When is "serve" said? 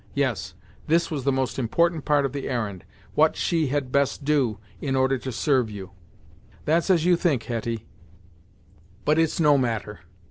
5.31-5.69